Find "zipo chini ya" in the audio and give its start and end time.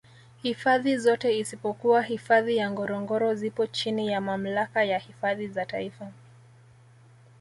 3.35-4.21